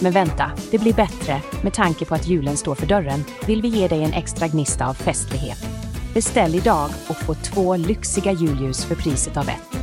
Men 0.01 0.13
vänta, 0.13 0.51
det 0.71 0.79
blir 0.79 0.95
bättre. 0.95 1.43
Med 1.63 1.75
tanke 1.75 2.05
på 2.05 2.15
att 2.15 2.27
julen 2.27 2.57
står 2.57 2.75
för 2.75 2.87
dörren 2.87 3.25
vill 3.47 3.63
vi 3.63 3.69
ge 3.69 3.89
dig 3.89 4.05
en 4.05 4.13
extra 4.13 4.49
gnista 4.49 4.87
av 4.87 4.95
festlighet. 4.95 5.67
Beställ 6.15 6.55
idag 6.55 6.91
och 7.09 7.17
få 7.17 7.35
två 7.35 7.77
lyxiga 7.77 8.33
julljus 8.33 8.85
för 8.85 8.95
priset 8.95 9.37
av 9.37 9.49
ett. 9.49 9.81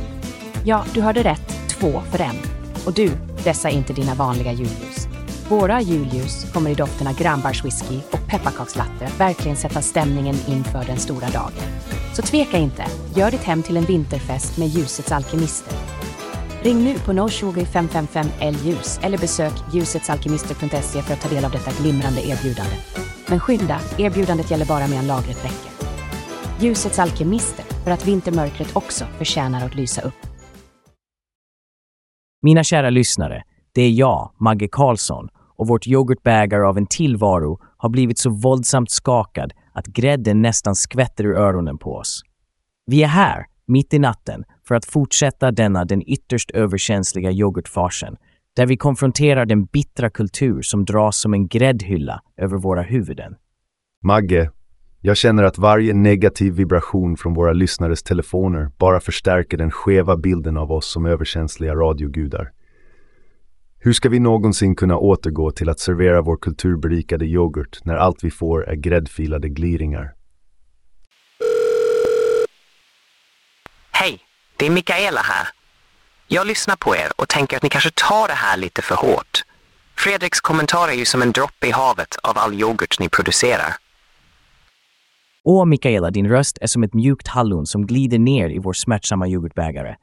Ja, 0.64 0.84
du 0.94 1.00
hörde 1.00 1.22
rätt. 1.22 1.58
Två 1.68 2.02
för 2.10 2.20
en. 2.20 2.57
Och 2.88 2.94
du, 2.94 3.10
dessa 3.44 3.70
är 3.70 3.72
inte 3.72 3.92
dina 3.92 4.14
vanliga 4.14 4.52
julljus. 4.52 5.08
Våra 5.48 5.80
julljus 5.80 6.52
kommer 6.52 6.70
i 6.70 6.74
dofterna 6.74 7.12
grannbärswhisky 7.12 8.00
och 8.10 8.26
pepparkakslatte 8.26 9.04
att 9.06 9.20
verkligen 9.20 9.56
sätta 9.56 9.82
stämningen 9.82 10.36
inför 10.46 10.84
den 10.84 10.96
stora 10.96 11.28
dagen. 11.28 11.52
Så 12.14 12.22
tveka 12.22 12.58
inte, 12.58 12.84
gör 13.14 13.30
ditt 13.30 13.42
hem 13.42 13.62
till 13.62 13.76
en 13.76 13.84
vinterfest 13.84 14.58
med 14.58 14.68
ljusets 14.68 15.12
alkemister. 15.12 15.74
Ring 16.62 16.84
nu 16.84 16.94
på 16.98 17.28
020 17.28 17.64
555 17.64 18.54
ljus 18.64 19.00
eller 19.02 19.18
besök 19.18 19.54
ljusetsalkemister.se 19.72 21.02
för 21.02 21.14
att 21.14 21.20
ta 21.20 21.28
del 21.28 21.44
av 21.44 21.50
detta 21.50 21.70
glimrande 21.82 22.28
erbjudande. 22.28 22.76
Men 23.26 23.40
skynda, 23.40 23.80
erbjudandet 23.98 24.50
gäller 24.50 24.66
bara 24.66 24.86
medan 24.86 25.06
lagret 25.06 25.44
räcker. 25.44 25.72
Ljusets 26.60 26.98
alkemister, 26.98 27.64
för 27.84 27.90
att 27.90 28.06
vintermörkret 28.06 28.76
också 28.76 29.04
förtjänar 29.18 29.66
att 29.66 29.74
lysa 29.74 30.00
upp. 30.00 30.27
Mina 32.42 32.64
kära 32.64 32.90
lyssnare, 32.90 33.42
det 33.72 33.82
är 33.82 33.90
jag, 33.90 34.32
Magge 34.40 34.68
Karlsson, 34.72 35.28
och 35.56 35.68
vårt 35.68 35.86
yoghurtbägare 35.86 36.66
av 36.66 36.78
en 36.78 36.86
tillvaro 36.86 37.60
har 37.76 37.88
blivit 37.88 38.18
så 38.18 38.30
våldsamt 38.30 38.90
skakad 38.90 39.52
att 39.72 39.86
grädden 39.86 40.42
nästan 40.42 40.74
skvätter 40.74 41.24
ur 41.24 41.36
öronen 41.36 41.78
på 41.78 41.94
oss. 41.96 42.22
Vi 42.86 43.02
är 43.02 43.08
här, 43.08 43.46
mitt 43.66 43.94
i 43.94 43.98
natten, 43.98 44.44
för 44.68 44.74
att 44.74 44.84
fortsätta 44.84 45.50
denna 45.50 45.84
den 45.84 46.10
ytterst 46.10 46.50
överkänsliga 46.50 47.30
yoghurtfarsen, 47.30 48.16
där 48.56 48.66
vi 48.66 48.76
konfronterar 48.76 49.46
den 49.46 49.64
bittra 49.64 50.10
kultur 50.10 50.62
som 50.62 50.84
dras 50.84 51.16
som 51.16 51.34
en 51.34 51.48
gräddhylla 51.48 52.22
över 52.36 52.56
våra 52.56 52.82
huvuden. 52.82 53.34
Magge, 54.02 54.50
jag 55.00 55.16
känner 55.16 55.42
att 55.42 55.58
varje 55.58 55.94
negativ 55.94 56.54
vibration 56.54 57.16
från 57.16 57.34
våra 57.34 57.52
lyssnares 57.52 58.02
telefoner 58.02 58.70
bara 58.78 59.00
förstärker 59.00 59.56
den 59.56 59.70
skeva 59.70 60.16
bilden 60.16 60.56
av 60.56 60.72
oss 60.72 60.92
som 60.92 61.06
överkänsliga 61.06 61.74
radiogudar. 61.74 62.50
Hur 63.80 63.92
ska 63.92 64.08
vi 64.08 64.18
någonsin 64.18 64.76
kunna 64.76 64.96
återgå 64.96 65.50
till 65.50 65.68
att 65.68 65.80
servera 65.80 66.22
vår 66.22 66.36
kulturberikade 66.36 67.24
yoghurt 67.24 67.78
när 67.84 67.96
allt 67.96 68.24
vi 68.24 68.30
får 68.30 68.68
är 68.68 68.74
gräddfilade 68.74 69.48
gliringar? 69.48 70.14
Hej, 73.90 74.18
det 74.56 74.66
är 74.66 74.70
Mikaela 74.70 75.20
här. 75.20 75.48
Jag 76.28 76.46
lyssnar 76.46 76.76
på 76.76 76.96
er 76.96 77.12
och 77.16 77.28
tänker 77.28 77.56
att 77.56 77.62
ni 77.62 77.68
kanske 77.68 77.90
tar 77.94 78.28
det 78.28 78.34
här 78.34 78.56
lite 78.56 78.82
för 78.82 78.94
hårt. 78.94 79.44
Fredriks 79.96 80.40
kommentar 80.40 80.88
är 80.88 80.92
ju 80.92 81.04
som 81.04 81.22
en 81.22 81.32
droppe 81.32 81.66
i 81.66 81.70
havet 81.70 82.16
av 82.22 82.38
all 82.38 82.54
yoghurt 82.54 83.00
ni 83.00 83.08
producerar. 83.08 83.76
Åh, 85.50 85.64
Mikaela, 85.64 86.10
din 86.10 86.28
röst 86.28 86.58
är 86.60 86.66
som 86.66 86.82
ett 86.82 86.94
mjukt 86.94 87.28
hallon 87.28 87.66
som 87.66 87.86
glider 87.86 88.18
ner 88.18 88.50
i 88.50 88.58
vår 88.58 88.72
smärtsamma 88.72 89.28
yoghurtbägare. 89.28 89.96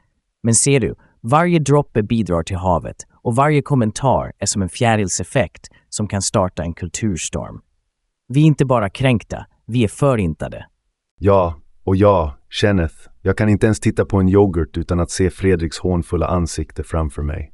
Men 0.44 0.56
ser 0.56 0.80
du, 0.80 0.96
varje 1.22 1.60
droppe 1.60 2.04
bidrar 2.04 2.44
till 2.44 2.56
havet 2.56 2.96
och 3.24 3.36
varje 3.36 3.62
kommentar 3.62 4.32
är 4.40 4.46
som 4.46 4.62
en 4.62 4.70
fjärilseffekt 4.70 5.68
som 5.90 6.08
kan 6.08 6.22
starta 6.22 6.64
en 6.64 6.74
kulturstorm. 6.74 7.62
Vi 8.28 8.42
är 8.42 8.46
inte 8.46 8.66
bara 8.66 8.90
kränkta, 8.90 9.46
vi 9.66 9.84
är 9.84 9.88
förintade. 9.88 10.66
Ja, 11.20 11.56
och 11.84 11.96
ja, 11.96 12.38
Kenneth, 12.50 12.96
jag 13.22 13.38
kan 13.38 13.50
inte 13.50 13.66
ens 13.66 13.80
titta 13.80 14.06
på 14.06 14.18
en 14.18 14.30
yoghurt 14.30 14.78
utan 14.78 15.00
att 15.00 15.12
se 15.12 15.30
Fredriks 15.30 15.80
hånfulla 15.80 16.28
ansikte 16.28 16.84
framför 16.84 17.22
mig. 17.22 17.52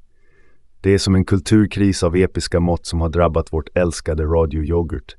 Det 0.81 0.93
är 0.93 0.97
som 0.97 1.15
en 1.15 1.25
kulturkris 1.25 2.03
av 2.03 2.15
episka 2.15 2.59
mått 2.59 2.85
som 2.85 3.01
har 3.01 3.09
drabbat 3.09 3.53
vårt 3.53 3.77
älskade 3.77 4.23
radioyoghurt. 4.23 5.15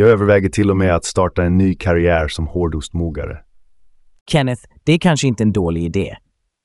Jag 0.00 0.08
överväger 0.08 0.48
till 0.48 0.70
och 0.70 0.76
med 0.76 0.94
att 0.94 1.04
starta 1.04 1.44
en 1.44 1.56
ny 1.56 1.74
karriär 1.74 2.28
som 2.28 2.46
hårdostmogare. 2.46 3.38
Kenneth, 4.30 4.62
det 4.84 4.92
är 4.92 4.98
kanske 4.98 5.26
inte 5.26 5.42
en 5.42 5.52
dålig 5.52 5.84
idé. 5.84 6.16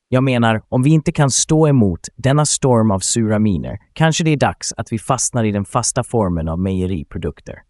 Jag 0.10 0.24
menar, 0.24 0.62
om 0.70 0.84
vi 0.84 0.90
inte 0.90 1.12
kan 1.12 1.32
stå 1.32 1.68
emot 1.68 2.00
denna 2.16 2.46
storm 2.46 2.92
av 2.92 3.00
sura 3.00 3.40
miner, 3.40 3.78
kanske 3.94 4.24
det 4.24 4.32
är 4.32 4.38
dags 4.38 4.74
att 4.78 4.92
vi 4.92 5.00
fastnar 5.00 5.44
i 5.44 5.52
den 5.52 5.66
fasta 5.66 6.04
formen 6.04 6.48
av 6.48 6.60
mejeriprodukter. 6.60 7.62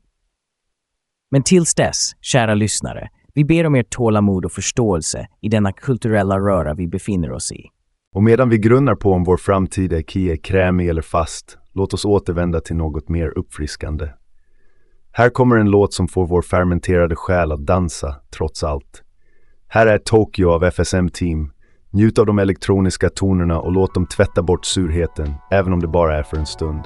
Men 1.32 1.44
tills 1.44 1.76
dess, 1.76 2.12
kära 2.22 2.56
lyssnare, 2.56 3.10
vi 3.34 3.46
ber 3.46 3.66
om 3.66 3.76
ert 3.76 3.90
tålamod 3.90 4.46
och 4.46 4.52
förståelse 4.52 5.28
i 5.42 5.50
denna 5.50 5.72
kulturella 5.72 6.40
röra 6.40 6.74
vi 6.74 6.88
befinner 6.88 7.32
oss 7.32 7.52
i. 7.52 7.64
Och 8.16 8.24
medan 8.24 8.50
vi 8.50 8.58
grunnar 8.58 8.96
på 8.96 9.12
om 9.12 9.24
vår 9.24 9.38
framtid 9.38 9.94
är 9.94 10.02
kie 10.02 10.38
krämig 10.38 10.90
eller 10.90 11.02
fast, 11.02 11.58
låt 11.74 11.94
oss 11.94 12.06
återvända 12.06 12.60
till 12.60 12.76
något 12.76 13.10
mer 13.10 13.38
uppfriskande. 13.38 14.10
Här 15.18 15.30
kommer 15.30 15.56
en 15.58 15.70
låt 15.70 15.94
som 15.94 16.08
får 16.08 16.28
vår 16.28 16.42
fermenterade 16.42 17.16
själ 17.16 17.52
att 17.52 17.66
dansa, 17.66 18.16
trots 18.38 18.64
allt. 18.64 19.04
Här 19.68 19.88
är 19.88 19.98
Tokyo 19.98 20.50
av 20.50 20.64
FSM 20.64 21.10
Team. 21.10 21.52
Njut 21.92 22.20
av 22.20 22.26
de 22.26 22.40
elektroniska 22.40 23.10
tonerna 23.10 23.60
och 23.60 23.72
låt 23.72 23.94
dem 23.94 24.06
tvätta 24.08 24.44
bort 24.44 24.66
surheten, 24.66 25.34
även 25.52 25.74
om 25.74 25.80
det 25.80 25.88
bara 25.88 26.18
är 26.18 26.24
för 26.24 26.38
en 26.38 26.46
stund. 26.46 26.80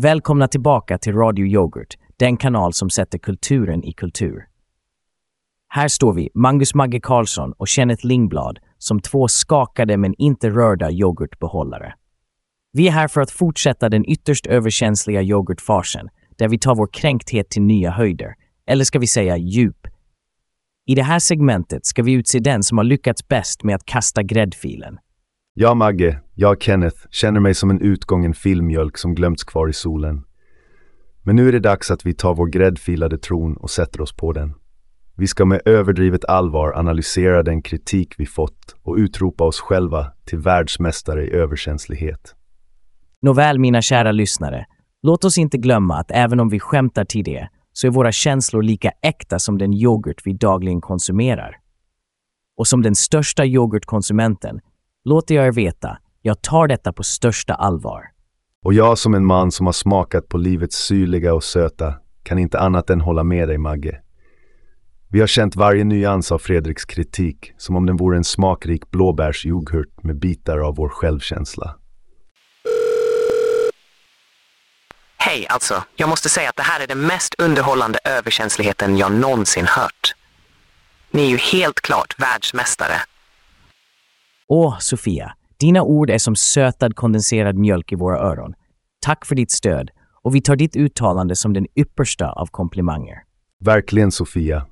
Välkomna 0.00 0.48
tillbaka 0.48 0.98
till 0.98 1.12
Radio 1.12 1.46
Yoghurt, 1.46 1.98
den 2.16 2.36
kanal 2.36 2.72
som 2.72 2.90
sätter 2.90 3.18
kulturen 3.18 3.84
i 3.84 3.92
kultur. 3.92 4.46
Här 5.68 5.88
står 5.88 6.12
vi, 6.12 6.30
Magnus 6.34 6.74
Magge 6.74 7.00
Karlsson 7.00 7.52
och 7.52 7.68
Kenneth 7.68 8.06
Lingblad, 8.06 8.58
som 8.78 9.00
två 9.00 9.28
skakade 9.28 9.96
men 9.96 10.14
inte 10.18 10.50
rörda 10.50 10.90
yoghurtbehållare. 10.90 11.94
Vi 12.72 12.88
är 12.88 12.92
här 12.92 13.08
för 13.08 13.20
att 13.20 13.30
fortsätta 13.30 13.88
den 13.88 14.10
ytterst 14.10 14.46
överkänsliga 14.46 15.22
yoghurtfarsen, 15.22 16.08
där 16.36 16.48
vi 16.48 16.58
tar 16.58 16.74
vår 16.74 16.88
kränkthet 16.92 17.50
till 17.50 17.62
nya 17.62 17.90
höjder, 17.90 18.34
eller 18.66 18.84
ska 18.84 18.98
vi 18.98 19.06
säga 19.06 19.36
djup. 19.36 19.86
I 20.86 20.94
det 20.94 21.02
här 21.02 21.18
segmentet 21.18 21.86
ska 21.86 22.02
vi 22.02 22.12
utse 22.12 22.38
den 22.38 22.62
som 22.62 22.78
har 22.78 22.84
lyckats 22.84 23.28
bäst 23.28 23.62
med 23.62 23.74
att 23.74 23.84
kasta 23.84 24.22
gräddfilen. 24.22 24.98
Jag 25.60 25.76
Magge, 25.76 26.20
jag 26.34 26.62
Kenneth, 26.62 26.96
känner 27.10 27.40
mig 27.40 27.54
som 27.54 27.70
en 27.70 27.80
utgången 27.80 28.34
filmjölk 28.34 28.98
som 28.98 29.14
glömts 29.14 29.44
kvar 29.44 29.68
i 29.68 29.72
solen. 29.72 30.24
Men 31.22 31.36
nu 31.36 31.48
är 31.48 31.52
det 31.52 31.60
dags 31.60 31.90
att 31.90 32.06
vi 32.06 32.14
tar 32.14 32.34
vår 32.34 32.46
gräddfilade 32.46 33.18
tron 33.18 33.56
och 33.56 33.70
sätter 33.70 34.00
oss 34.00 34.12
på 34.12 34.32
den. 34.32 34.54
Vi 35.16 35.26
ska 35.26 35.44
med 35.44 35.60
överdrivet 35.64 36.24
allvar 36.24 36.72
analysera 36.72 37.42
den 37.42 37.62
kritik 37.62 38.14
vi 38.18 38.26
fått 38.26 38.76
och 38.82 38.96
utropa 38.96 39.44
oss 39.44 39.60
själva 39.60 40.12
till 40.24 40.38
världsmästare 40.38 41.24
i 41.26 41.30
överkänslighet. 41.30 42.34
Nåväl, 43.22 43.58
mina 43.58 43.82
kära 43.82 44.12
lyssnare, 44.12 44.66
låt 45.02 45.24
oss 45.24 45.38
inte 45.38 45.58
glömma 45.58 45.96
att 45.96 46.10
även 46.10 46.40
om 46.40 46.48
vi 46.48 46.60
skämtar 46.60 47.04
till 47.04 47.24
det, 47.24 47.48
så 47.72 47.86
är 47.86 47.90
våra 47.90 48.12
känslor 48.12 48.62
lika 48.62 48.90
äkta 49.02 49.38
som 49.38 49.58
den 49.58 49.72
yoghurt 49.72 50.22
vi 50.24 50.32
dagligen 50.32 50.80
konsumerar. 50.80 51.56
Och 52.56 52.66
som 52.66 52.82
den 52.82 52.94
största 52.94 53.44
yoghurtkonsumenten 53.44 54.60
låter 55.04 55.34
jag 55.34 55.46
er 55.46 55.52
veta, 55.52 55.98
jag 56.22 56.42
tar 56.42 56.68
detta 56.68 56.92
på 56.92 57.02
största 57.02 57.54
allvar. 57.54 58.04
Och 58.64 58.74
jag 58.74 58.98
som 58.98 59.14
en 59.14 59.24
man 59.24 59.52
som 59.52 59.66
har 59.66 59.72
smakat 59.72 60.28
på 60.28 60.38
livets 60.38 60.76
syrliga 60.76 61.34
och 61.34 61.44
söta 61.44 61.94
kan 62.22 62.38
inte 62.38 62.58
annat 62.58 62.90
än 62.90 63.00
hålla 63.00 63.24
med 63.24 63.48
dig 63.48 63.58
Magge. 63.58 64.00
Vi 65.10 65.20
har 65.20 65.26
känt 65.26 65.56
varje 65.56 65.84
nyans 65.84 66.32
av 66.32 66.38
Fredriks 66.38 66.84
kritik 66.84 67.52
som 67.56 67.76
om 67.76 67.86
den 67.86 67.96
vore 67.96 68.16
en 68.16 68.24
smakrik 68.24 68.90
blåbärsyoghurt 68.90 70.02
med 70.02 70.18
bitar 70.18 70.58
av 70.58 70.76
vår 70.76 70.88
självkänsla. 70.88 71.74
Hej, 75.16 75.46
alltså. 75.48 75.84
Jag 75.96 76.08
måste 76.08 76.28
säga 76.28 76.48
att 76.48 76.56
det 76.56 76.62
här 76.62 76.80
är 76.80 76.86
den 76.86 77.00
mest 77.00 77.34
underhållande 77.38 77.98
överkänsligheten 78.04 78.98
jag 78.98 79.12
någonsin 79.12 79.66
hört. 79.66 80.14
Ni 81.10 81.22
är 81.22 81.30
ju 81.30 81.36
helt 81.36 81.80
klart 81.80 82.14
världsmästare. 82.18 83.00
Åh, 84.50 84.76
Sofia, 84.78 85.32
dina 85.60 85.82
ord 85.82 86.10
är 86.10 86.18
som 86.18 86.36
sötad 86.36 86.96
kondenserad 86.96 87.56
mjölk 87.56 87.92
i 87.92 87.94
våra 87.94 88.18
öron. 88.18 88.54
Tack 89.00 89.26
för 89.26 89.34
ditt 89.34 89.50
stöd 89.50 89.90
och 90.22 90.34
vi 90.34 90.40
tar 90.40 90.56
ditt 90.56 90.76
uttalande 90.76 91.36
som 91.36 91.52
den 91.52 91.66
yppersta 91.76 92.30
av 92.32 92.46
komplimanger. 92.46 93.16
Verkligen 93.60 94.12
Sofia. 94.12 94.66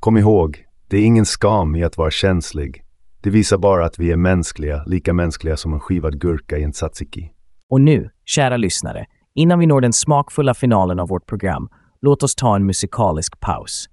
Kom 0.00 0.16
ihåg, 0.16 0.64
det 0.88 0.96
är 0.96 1.04
ingen 1.04 1.26
skam 1.26 1.76
i 1.76 1.84
att 1.84 1.96
vara 1.96 2.10
känslig. 2.10 2.84
Det 3.22 3.30
visar 3.30 3.58
bara 3.58 3.86
att 3.86 3.98
vi 3.98 4.12
är 4.12 4.16
mänskliga, 4.16 4.84
lika 4.86 5.12
mänskliga 5.12 5.56
som 5.56 5.74
en 5.74 5.80
skivad 5.80 6.20
gurka 6.20 6.58
i 6.58 6.62
en 6.62 6.72
tzatziki. 6.72 7.32
Och 7.70 7.80
nu, 7.80 8.10
kära 8.24 8.56
lyssnare, 8.56 9.06
innan 9.34 9.58
vi 9.58 9.66
når 9.66 9.80
den 9.80 9.92
smakfulla 9.92 10.54
finalen 10.54 11.00
av 11.00 11.08
vårt 11.08 11.26
program, 11.26 11.68
låt 12.00 12.22
oss 12.22 12.34
ta 12.34 12.56
en 12.56 12.66
musikalisk 12.66 13.40
paus. 13.40 13.88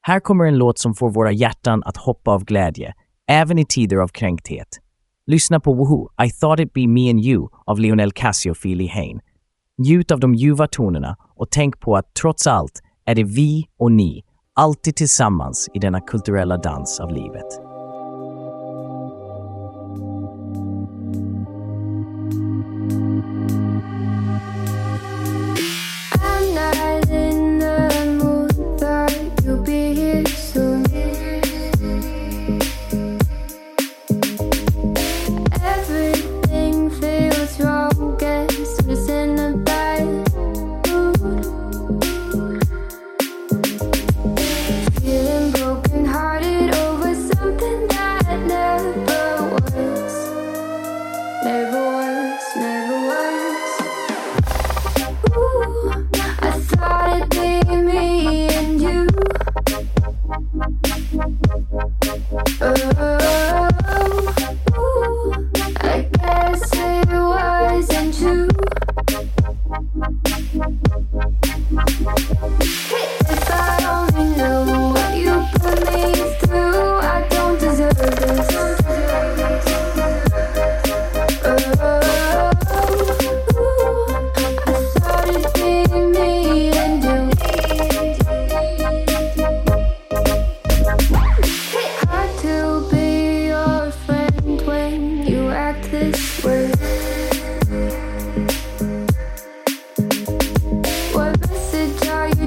Här 0.00 0.20
kommer 0.20 0.44
en 0.44 0.58
låt 0.58 0.78
som 0.78 0.94
får 0.94 1.10
våra 1.10 1.32
hjärtan 1.32 1.82
att 1.84 1.96
hoppa 1.96 2.30
av 2.30 2.44
glädje, 2.44 2.94
även 3.32 3.58
i 3.58 3.64
tider 3.64 3.96
av 3.96 4.08
kränkthet. 4.08 4.68
Lyssna 5.26 5.60
på 5.60 5.74
Woohoo, 5.74 6.08
I 6.26 6.30
thought 6.30 6.60
it 6.60 6.72
be 6.72 6.86
me 6.86 7.10
and 7.10 7.20
you 7.20 7.48
av 7.66 7.78
Lionel 7.78 8.12
Cassie 8.12 8.50
och 8.50 8.56
Hain. 8.90 9.20
Njut 9.78 10.10
av 10.10 10.20
de 10.20 10.34
ljuva 10.34 10.66
tonerna 10.66 11.16
och 11.36 11.50
tänk 11.50 11.80
på 11.80 11.96
att 11.96 12.14
trots 12.14 12.46
allt 12.46 12.80
är 13.04 13.14
det 13.14 13.24
vi 13.24 13.64
och 13.78 13.92
ni, 13.92 14.24
alltid 14.54 14.96
tillsammans 14.96 15.68
i 15.74 15.78
denna 15.78 16.00
kulturella 16.00 16.56
dans 16.56 17.00
av 17.00 17.12
livet. 17.12 17.71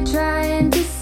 Trying 0.06 0.70
to 0.70 0.94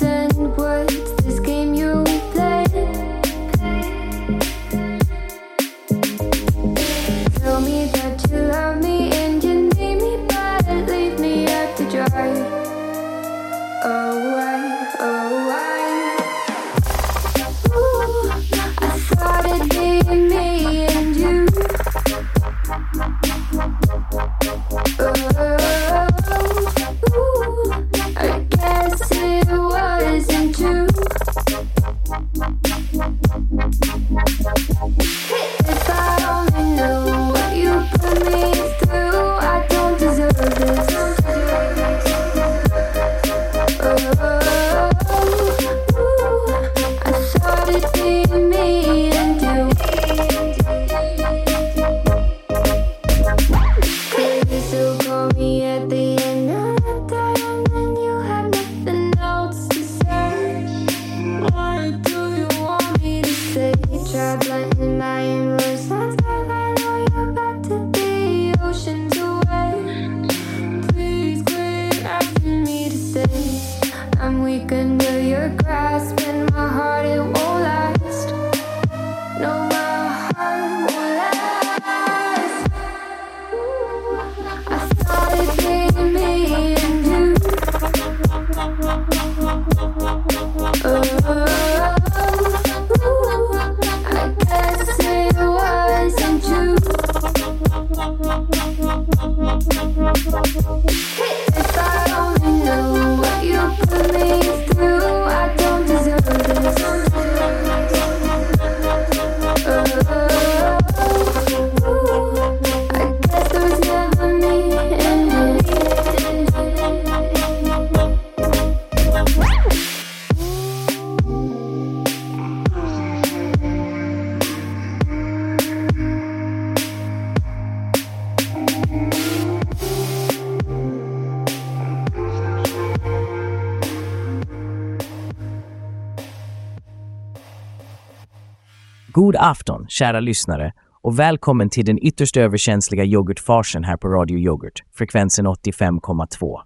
God 139.24 139.36
afton, 139.40 139.86
kära 139.88 140.20
lyssnare, 140.20 140.74
och 141.02 141.20
välkommen 141.20 141.70
till 141.70 141.86
den 141.86 142.06
ytterst 142.06 142.38
överkänsliga 142.38 143.04
yoghurtfarsen 143.04 143.84
här 143.84 143.98
på 143.98 144.08
Radio 144.08 144.40
Yoghurt, 144.40 144.84
frekvensen 144.94 145.48
85,2. 145.48 146.60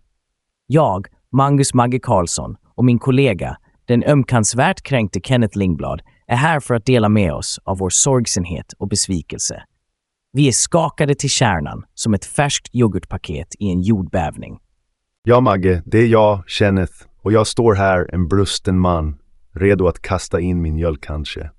Jag, 0.67 1.07
Magnus 1.31 1.73
Magge 1.73 1.99
Karlsson, 1.99 2.55
och 2.75 2.85
min 2.85 2.99
kollega, 2.99 3.57
den 3.85 4.03
ömkansvärt 4.03 4.81
kränkte 4.81 5.19
Kenneth 5.23 5.57
Lingblad, 5.57 6.01
är 6.27 6.35
här 6.35 6.59
för 6.59 6.75
att 6.75 6.85
dela 6.85 7.09
med 7.09 7.33
oss 7.33 7.59
av 7.63 7.77
vår 7.77 7.89
sorgsenhet 7.89 8.73
och 8.77 8.87
besvikelse. 8.87 9.63
Vi 10.33 10.47
är 10.47 10.51
skakade 10.51 11.15
till 11.15 11.29
kärnan 11.29 11.83
som 11.93 12.13
ett 12.13 12.25
färskt 12.25 12.75
yoghurtpaket 12.75 13.47
i 13.59 13.71
en 13.71 13.81
jordbävning. 13.81 14.59
Ja, 15.23 15.39
Magge, 15.39 15.83
det 15.85 15.97
är 15.97 16.07
jag, 16.07 16.43
Kenneth, 16.47 16.93
och 17.21 17.31
jag 17.31 17.47
står 17.47 17.73
här, 17.73 18.09
en 18.13 18.27
brusten 18.27 18.79
man, 18.79 19.17
redo 19.51 19.87
att 19.87 20.01
kasta 20.01 20.39
in 20.39 20.61
min 20.61 20.75
mjölk 20.75 21.03
kanske. 21.03 21.49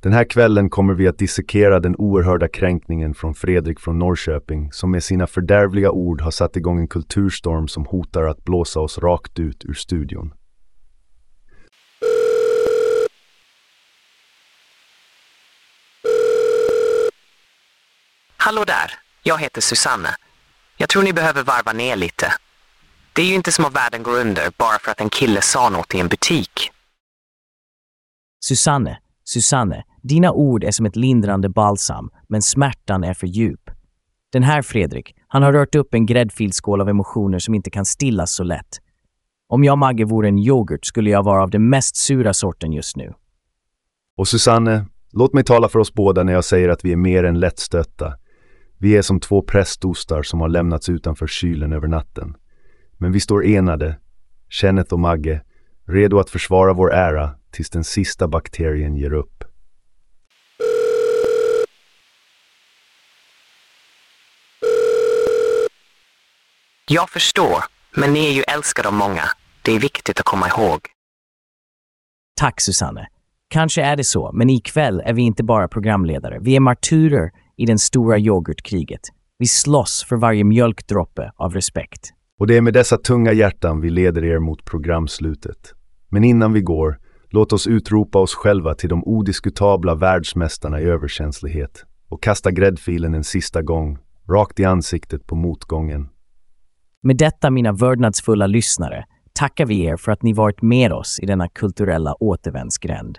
Den 0.00 0.12
här 0.12 0.24
kvällen 0.24 0.70
kommer 0.70 0.94
vi 0.94 1.08
att 1.08 1.18
dissekera 1.18 1.80
den 1.80 1.96
oerhörda 1.96 2.48
kränkningen 2.48 3.14
från 3.14 3.34
Fredrik 3.34 3.80
från 3.80 3.98
Norrköping 3.98 4.72
som 4.72 4.90
med 4.90 5.04
sina 5.04 5.26
fördärvliga 5.26 5.90
ord 5.90 6.20
har 6.20 6.30
satt 6.30 6.56
igång 6.56 6.78
en 6.78 6.88
kulturstorm 6.88 7.68
som 7.68 7.86
hotar 7.86 8.24
att 8.24 8.44
blåsa 8.44 8.80
oss 8.80 8.98
rakt 8.98 9.38
ut 9.38 9.64
ur 9.64 9.74
studion. 9.74 10.34
Hallå 18.36 18.64
där, 18.64 18.92
jag 19.22 19.38
heter 19.38 19.60
Susanne. 19.60 20.16
Jag 20.76 20.88
tror 20.88 21.02
ni 21.02 21.12
behöver 21.12 21.42
varva 21.42 21.72
ner 21.72 21.96
lite. 21.96 22.32
Det 23.12 23.22
är 23.22 23.26
ju 23.26 23.34
inte 23.34 23.52
som 23.52 23.64
att 23.64 23.76
världen 23.76 24.02
går 24.02 24.20
under 24.20 24.50
bara 24.58 24.78
för 24.78 24.90
att 24.90 25.00
en 25.00 25.10
kille 25.10 25.42
sa 25.42 25.68
något 25.68 25.94
i 25.94 26.00
en 26.00 26.08
butik. 26.08 26.70
Susanne, 28.40 28.98
Susanne, 29.24 29.84
dina 30.08 30.32
ord 30.32 30.64
är 30.64 30.70
som 30.70 30.86
ett 30.86 30.96
lindrande 30.96 31.48
balsam, 31.48 32.10
men 32.28 32.42
smärtan 32.42 33.04
är 33.04 33.14
för 33.14 33.26
djup. 33.26 33.70
Den 34.32 34.42
här 34.42 34.62
Fredrik, 34.62 35.14
han 35.28 35.42
har 35.42 35.52
rört 35.52 35.74
upp 35.74 35.94
en 35.94 36.06
gräddfilskål 36.06 36.80
av 36.80 36.88
emotioner 36.88 37.38
som 37.38 37.54
inte 37.54 37.70
kan 37.70 37.84
stillas 37.84 38.32
så 38.32 38.44
lätt. 38.44 38.78
Om 39.48 39.64
jag 39.64 39.78
Magge 39.78 40.04
vore 40.04 40.28
en 40.28 40.38
yoghurt 40.38 40.86
skulle 40.86 41.10
jag 41.10 41.22
vara 41.22 41.42
av 41.42 41.50
den 41.50 41.68
mest 41.68 41.96
sura 41.96 42.34
sorten 42.34 42.72
just 42.72 42.96
nu. 42.96 43.12
Och 44.16 44.28
Susanne, 44.28 44.86
låt 45.12 45.34
mig 45.34 45.44
tala 45.44 45.68
för 45.68 45.78
oss 45.78 45.94
båda 45.94 46.22
när 46.22 46.32
jag 46.32 46.44
säger 46.44 46.68
att 46.68 46.84
vi 46.84 46.92
är 46.92 46.96
mer 46.96 47.24
än 47.24 47.40
lättstötta. 47.40 48.14
Vi 48.78 48.96
är 48.96 49.02
som 49.02 49.20
två 49.20 49.42
prästostar 49.42 50.22
som 50.22 50.40
har 50.40 50.48
lämnats 50.48 50.88
utanför 50.88 51.26
kylen 51.26 51.72
över 51.72 51.88
natten. 51.88 52.36
Men 52.98 53.12
vi 53.12 53.20
står 53.20 53.44
enade, 53.44 53.98
Kenneth 54.48 54.92
och 54.92 55.00
Magge, 55.00 55.42
redo 55.86 56.18
att 56.18 56.30
försvara 56.30 56.72
vår 56.72 56.92
ära 56.92 57.30
tills 57.50 57.70
den 57.70 57.84
sista 57.84 58.28
bakterien 58.28 58.96
ger 58.96 59.12
upp. 59.12 59.44
Jag 66.90 67.10
förstår, 67.10 67.56
men 67.96 68.12
ni 68.12 68.26
är 68.26 68.32
ju 68.32 68.42
älskade 68.42 68.88
av 68.88 68.94
många. 68.94 69.22
Det 69.62 69.72
är 69.72 69.80
viktigt 69.80 70.20
att 70.20 70.24
komma 70.24 70.48
ihåg. 70.48 70.80
Tack 72.40 72.60
Susanne. 72.60 73.08
Kanske 73.50 73.82
är 73.82 73.96
det 73.96 74.04
så, 74.04 74.30
men 74.34 74.50
ikväll 74.50 75.02
är 75.04 75.12
vi 75.12 75.22
inte 75.22 75.44
bara 75.44 75.68
programledare. 75.68 76.38
Vi 76.40 76.56
är 76.56 76.60
martyrer 76.60 77.30
i 77.56 77.66
den 77.66 77.78
stora 77.78 78.18
yoghurtkriget. 78.18 79.00
Vi 79.38 79.46
slåss 79.46 80.06
för 80.08 80.16
varje 80.16 80.44
mjölkdroppe 80.44 81.32
av 81.36 81.54
respekt. 81.54 82.10
Och 82.38 82.46
det 82.46 82.56
är 82.56 82.60
med 82.60 82.74
dessa 82.74 82.96
tunga 82.96 83.32
hjärtan 83.32 83.80
vi 83.80 83.90
leder 83.90 84.24
er 84.24 84.38
mot 84.38 84.64
programslutet. 84.64 85.74
Men 86.08 86.24
innan 86.24 86.52
vi 86.52 86.60
går, 86.60 86.98
låt 87.30 87.52
oss 87.52 87.66
utropa 87.66 88.18
oss 88.18 88.34
själva 88.34 88.74
till 88.74 88.88
de 88.88 89.04
odiskutabla 89.04 89.94
världsmästarna 89.94 90.80
i 90.80 90.84
överkänslighet 90.84 91.84
och 92.08 92.22
kasta 92.22 92.50
gräddfilen 92.50 93.14
en 93.14 93.24
sista 93.24 93.62
gång, 93.62 93.98
rakt 94.28 94.60
i 94.60 94.64
ansiktet 94.64 95.26
på 95.26 95.34
motgången. 95.34 96.08
Med 97.02 97.16
detta, 97.16 97.50
mina 97.50 97.72
vördnadsfulla 97.72 98.46
lyssnare, 98.46 99.04
tackar 99.32 99.66
vi 99.66 99.84
er 99.84 99.96
för 99.96 100.12
att 100.12 100.22
ni 100.22 100.32
varit 100.32 100.62
med 100.62 100.92
oss 100.92 101.18
i 101.22 101.26
denna 101.26 101.48
kulturella 101.48 102.14
återvändsgränd. 102.14 103.18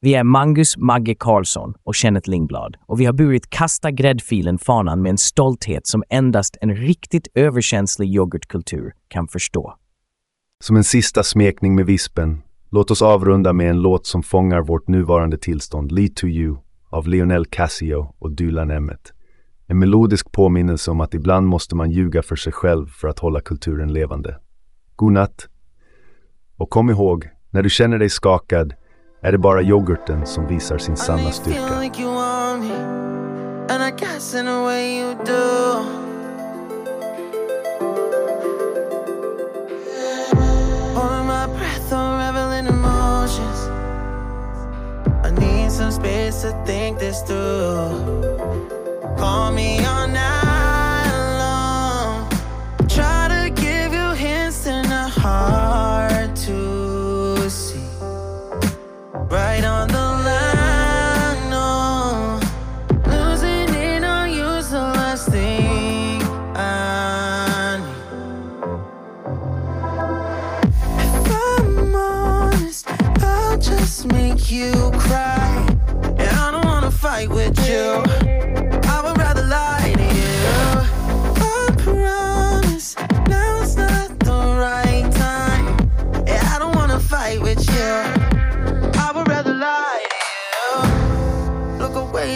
Vi 0.00 0.14
är 0.14 0.24
Mangus 0.24 0.76
Magge 0.76 1.14
Karlsson 1.14 1.74
och 1.84 1.94
Kenneth 1.94 2.30
Lingblad 2.30 2.76
och 2.86 3.00
vi 3.00 3.04
har 3.04 3.12
burit 3.12 3.50
Kasta 3.50 3.90
gräddfilen-fanan 3.90 5.02
med 5.02 5.10
en 5.10 5.18
stolthet 5.18 5.86
som 5.86 6.04
endast 6.08 6.56
en 6.60 6.76
riktigt 6.76 7.28
överkänslig 7.34 8.08
yoghurtkultur 8.14 8.92
kan 9.08 9.28
förstå. 9.28 9.74
Som 10.60 10.76
en 10.76 10.84
sista 10.84 11.22
smekning 11.22 11.74
med 11.74 11.86
vispen, 11.86 12.42
låt 12.70 12.90
oss 12.90 13.02
avrunda 13.02 13.52
med 13.52 13.70
en 13.70 13.82
låt 13.82 14.06
som 14.06 14.22
fångar 14.22 14.60
vårt 14.60 14.88
nuvarande 14.88 15.38
tillstånd, 15.38 15.92
Lead 15.92 16.16
to 16.16 16.26
You, 16.26 16.56
av 16.90 17.08
Lionel 17.08 17.46
Cassio 17.46 18.14
och 18.18 18.30
Dylan 18.30 18.70
Emmett. 18.70 19.12
En 19.70 19.78
melodisk 19.78 20.32
påminnelse 20.32 20.90
om 20.90 21.00
att 21.00 21.14
ibland 21.14 21.46
måste 21.46 21.76
man 21.76 21.90
ljuga 21.90 22.22
för 22.22 22.36
sig 22.36 22.52
själv 22.52 22.86
för 22.86 23.08
att 23.08 23.18
hålla 23.18 23.40
kulturen 23.40 23.92
levande. 23.92 24.38
God 24.96 25.12
natt! 25.12 25.48
Och 26.56 26.70
kom 26.70 26.90
ihåg, 26.90 27.28
när 27.50 27.62
du 27.62 27.70
känner 27.70 27.98
dig 27.98 28.10
skakad 28.10 28.74
är 29.22 29.32
det 29.32 29.38
bara 29.38 29.62
yoghurten 29.62 30.26
som 30.26 30.46
visar 30.46 30.78
sin 30.78 30.96
sanna 30.96 31.30
styrka. 31.30 31.58
some 45.68 45.92
space 45.92 46.42
to 46.42 46.50
think 46.66 46.98
this 46.98 47.22
through. 47.22 48.77
Call 49.18 49.50
me. 49.52 49.78
Try 52.88 53.28
to 53.28 53.50
give 53.50 53.92
you 53.92 54.10
hints 54.12 54.66
a 54.66 55.08
hard 55.08 56.34
to 56.36 57.50
see. 57.50 57.78
Right 59.28 59.64
on 59.64 59.88
the 59.88 60.08
line, 60.26 61.50
no. 61.50 62.40
Losing 63.06 63.68
it 63.74 64.04
on 64.04 64.30
you's 64.32 64.70
the 64.70 64.80
last 64.80 65.28
thing 65.30 66.22
I 66.54 67.78
need. 67.84 68.38
If 71.04 71.14
I'm 71.30 71.94
honest, 71.94 72.86
I'll 73.22 73.58
just 73.58 74.06
make 74.06 74.50
you 74.50 74.72
cry. 74.92 75.66
And 76.18 76.36
I 76.44 76.50
don't 76.52 76.64
wanna 76.64 76.90
fight 76.90 77.28
with 77.28 77.58
you. 77.68 78.17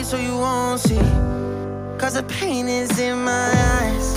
So 0.04 0.16
you 0.16 0.36
won't 0.36 0.80
see. 0.80 0.98
Cause 1.98 2.14
the 2.14 2.24
pain 2.28 2.66
is 2.66 2.98
in 2.98 3.22
my 3.24 3.50
eyes. 3.80 4.14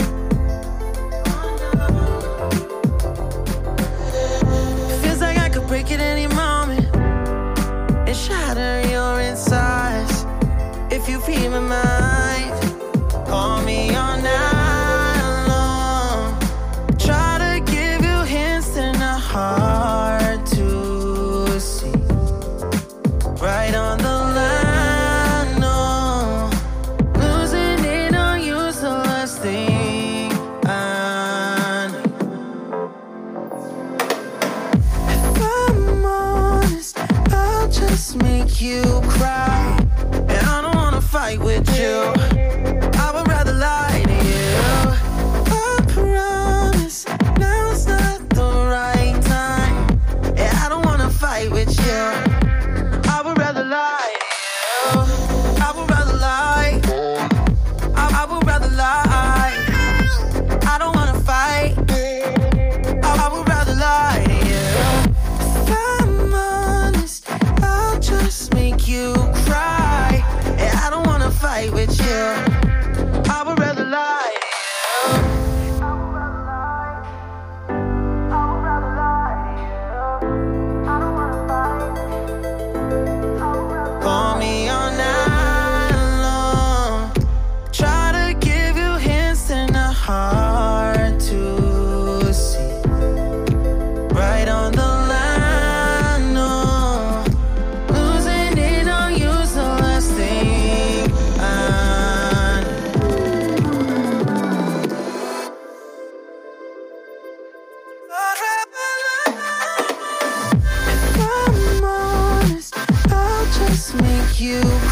Feels 5.02 5.22
like 5.22 5.38
I 5.38 5.50
could 5.50 5.68
break 5.68 5.92
at 5.92 6.00
any 6.00 6.28
moment 6.28 6.96
and 6.96 8.16
shatter 8.16 8.88
your 8.90 9.20
insides. 9.22 10.26
If 10.92 11.08
you 11.08 11.20
feel 11.20 11.62
my 11.62 11.95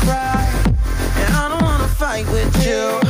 cry. 0.06 0.50
And 1.18 1.36
I 1.36 1.50
don't 1.50 1.62
wanna 1.62 1.88
fight 1.88 2.26
with 2.32 2.66
you. 2.66 3.03